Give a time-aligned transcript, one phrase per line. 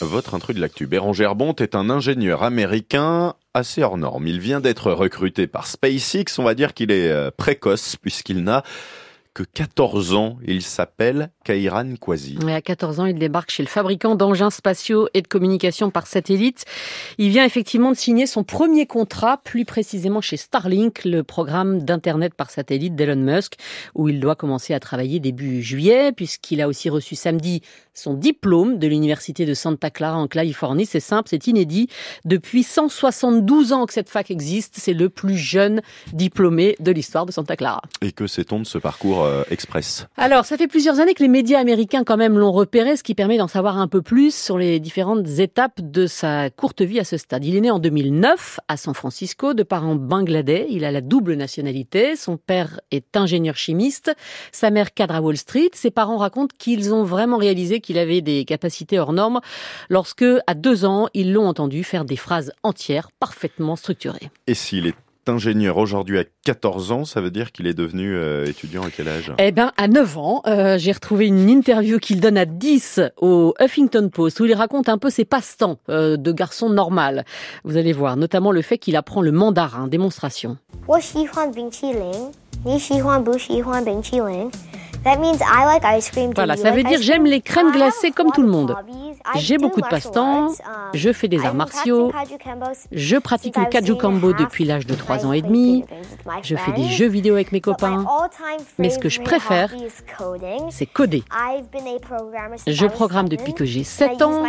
[0.00, 0.88] Votre intrus de l'actu.
[0.88, 4.26] Bérangère Bont est un ingénieur américain assez hors norme.
[4.26, 6.24] Il vient d'être recruté par SpaceX.
[6.38, 8.64] On va dire qu'il est euh, précoce puisqu'il n'a
[9.34, 10.38] que 14 ans.
[10.46, 12.38] Il s'appelle Kairan Kwasi.
[12.46, 16.06] Et à 14 ans, il débarque chez le fabricant d'engins spatiaux et de communication par
[16.06, 16.64] satellite.
[17.18, 22.34] Il vient effectivement de signer son premier contrat, plus précisément chez Starlink, le programme d'Internet
[22.34, 23.54] par satellite d'Elon Musk,
[23.94, 27.62] où il doit commencer à travailler début juillet, puisqu'il a aussi reçu samedi
[27.94, 30.86] son diplôme de l'Université de Santa Clara en Californie.
[30.86, 31.88] C'est simple, c'est inédit.
[32.24, 37.32] Depuis 172 ans que cette fac existe, c'est le plus jeune diplômé de l'histoire de
[37.32, 37.82] Santa Clara.
[38.00, 41.28] Et que sait-on de ce parcours euh, express Alors, ça fait plusieurs années que les
[41.28, 44.58] médias américains quand même l'ont repéré, ce qui permet d'en savoir un peu plus sur
[44.58, 47.44] les différentes étapes de sa courte vie à ce stade.
[47.44, 50.66] Il est né en 2009 à San Francisco, de parents bangladais.
[50.70, 52.16] Il a la double nationalité.
[52.16, 54.14] Son père est ingénieur chimiste,
[54.52, 55.70] sa mère cadre à Wall Street.
[55.74, 59.40] Ses parents racontent qu'ils ont vraiment réalisé qu'il avait des capacités hors normes
[59.88, 64.30] lorsque, à deux ans, ils l'ont entendu faire des phrases entières parfaitement structurées.
[64.46, 64.94] Et s'il est
[65.30, 69.08] ingénieur aujourd'hui à 14 ans, ça veut dire qu'il est devenu euh, étudiant à quel
[69.08, 69.32] âge?
[69.38, 73.54] Eh bien, à 9 ans, euh, j'ai retrouvé une interview qu'il donne à 10 au
[73.60, 77.24] Huffington Post, où il raconte un peu ses passe-temps euh, de garçon normal.
[77.64, 80.58] Vous allez voir, notamment le fait qu'il apprend le mandarin, démonstration.
[86.34, 88.74] Voilà, ça veut dire j'aime les crèmes glacées comme tout le monde.
[89.36, 90.48] J'ai beaucoup de passe-temps.
[90.48, 90.54] Um,
[90.94, 92.12] je fais des arts martiaux,
[92.92, 95.84] je pratique le Kaju Kambo depuis l'âge de 3 I ans et demi,
[96.42, 98.04] je fais des jeux vidéo avec mes copains,
[98.78, 99.72] mais ce que je préfère,
[100.70, 101.22] c'est coder.
[102.66, 104.42] Je programme depuis que j'ai and I 7 use ans.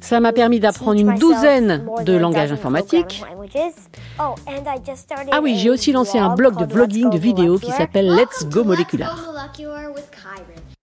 [0.00, 3.24] Ça m'a permis d'apprendre une douzaine de langages informatiques.
[4.20, 4.34] Oh,
[5.32, 8.64] Ah oui, j'ai aussi lancé un blog de vlogging de vidéos qui s'appelle Let's Go
[8.64, 9.16] Molecular.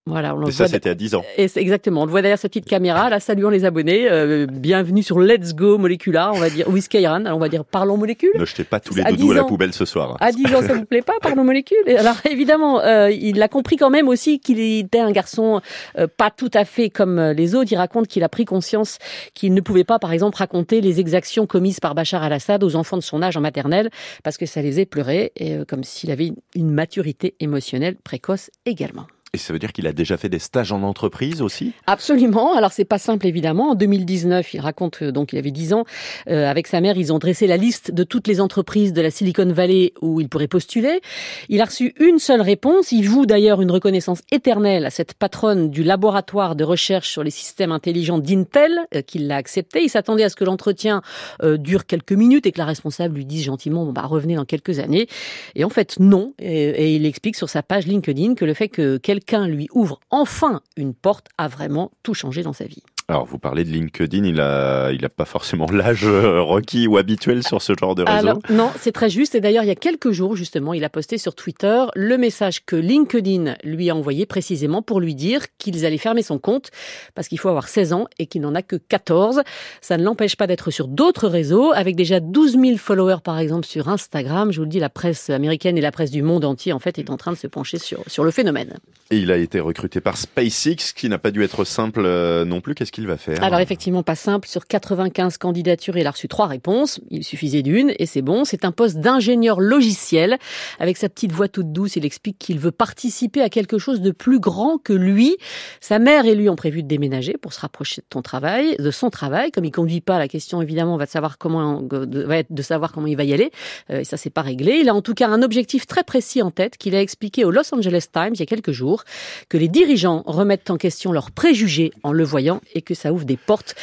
[0.08, 1.23] Voilà, on le Et ça, c'était à 10 ans.
[1.36, 5.02] Et exactement, on le voit derrière sa petite caméra, là, saluons les abonnés, euh, bienvenue
[5.02, 8.29] sur Let's Go Molecular, on va dire, oui, Skyran, alors on va dire parlons molécules.
[8.35, 10.16] Ne jetez pas tous les À doudous à 10 la poubelle ce soir.
[10.19, 11.78] À 10 ans, ça vous plaît pas, parlons molécules?
[11.97, 15.62] Alors évidemment, euh, il a compris quand même aussi qu'il était un garçon
[15.97, 17.72] euh, pas tout à fait comme euh, les autres.
[17.72, 19.00] Il raconte qu'il a pris conscience
[19.34, 22.97] qu'il ne pouvait pas, par exemple, raconter les exactions commises par Bachar al-Assad aux enfants
[22.97, 23.90] de son âge en maternelle,
[24.24, 28.52] parce que ça les faisait pleurer, et euh, comme s'il avait une maturité émotionnelle précoce
[28.68, 29.08] également.
[29.35, 31.73] Et ça veut dire qu'il a déjà fait des stages en entreprise aussi?
[31.88, 32.56] Absolument.
[32.56, 33.72] Alors c'est pas simple évidemment.
[33.72, 35.84] En 2019, il raconte euh, donc il avait 10 ans
[36.29, 39.12] euh, avec sa mère, ils ont dressé la liste de toutes les entreprises de la
[39.12, 41.01] Silicon Valley où il pourrait postuler.
[41.50, 42.94] Il a reçu une seule réponse.
[42.94, 47.29] Il voue d'ailleurs une reconnaissance éternelle à cette patronne du laboratoire de recherche sur les
[47.29, 49.84] systèmes intelligents d'Intel euh, qui l'a accepté.
[49.84, 51.02] Il s'attendait à ce que l'entretien
[51.44, 54.46] euh, dure quelques minutes et que la responsable lui dise gentiment bon bah revenez dans
[54.46, 55.07] quelques années.
[55.56, 56.34] Et en fait non.
[56.40, 60.00] Et, et il explique sur sa page LinkedIn que le fait que quelqu'un lui ouvre
[60.12, 62.84] enfin une porte a vraiment tout changé dans sa vie.
[63.07, 66.97] Alors, vous parlez de LinkedIn, il a, il a pas forcément l'âge euh, requis ou
[66.97, 68.17] habituel sur ce genre de réseau.
[68.17, 69.35] Alors, non, c'est très juste.
[69.35, 72.66] Et d'ailleurs, il y a quelques jours, justement, il a posté sur Twitter le message
[72.66, 76.71] que LinkedIn lui a envoyé précisément pour lui dire qu'ils allaient fermer son compte
[77.13, 79.43] parce qu'il faut avoir 16 ans et qu'il n'en a que 14.
[79.81, 83.67] Ça ne l'empêche pas d'être sur d'autres réseaux avec déjà 12 000 followers, par exemple,
[83.67, 84.51] sur Instagram.
[84.51, 86.97] Je vous le dis, la presse américaine et la presse du monde entier, en fait,
[86.97, 88.79] est en train de se pencher sur, sur le phénomène.
[89.11, 92.61] Et il a été recruté par SpaceX, qui n'a pas dû être simple euh, non
[92.61, 92.73] plus.
[92.73, 92.94] Qu'est-ce
[93.41, 94.47] Alors effectivement, pas simple.
[94.47, 97.00] Sur 95 candidatures, il a reçu trois réponses.
[97.09, 98.45] Il suffisait d'une et c'est bon.
[98.45, 100.38] C'est un poste d'ingénieur logiciel.
[100.79, 104.11] Avec sa petite voix toute douce, il explique qu'il veut participer à quelque chose de
[104.11, 105.38] plus grand que lui.
[105.81, 108.91] Sa mère et lui ont prévu de déménager pour se rapprocher de ton travail, de
[108.91, 109.51] son travail.
[109.51, 112.91] Comme il conduit pas, la question évidemment va de savoir comment va être de savoir
[112.91, 113.51] comment il va y aller.
[113.89, 114.79] Euh, et ça c'est pas réglé.
[114.81, 117.51] Il a en tout cas un objectif très précis en tête qu'il a expliqué au
[117.51, 119.03] Los Angeles Times il y a quelques jours
[119.50, 123.38] que les dirigeants remettent en question leurs préjugés en le voyant que ça ouvre des
[123.38, 123.75] portes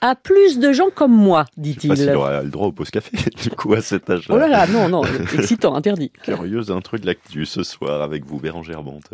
[0.00, 1.96] à plus de gens comme moi, dit-il.
[1.96, 4.34] s'il aura le droit au pause café, du coup, à cet âge-là.
[4.34, 5.02] Oh là là, non, non,
[5.34, 6.12] excitant, interdit.
[6.22, 9.10] Curieuse intrus de l'actu ce soir avec vous, Bérangère Bonte.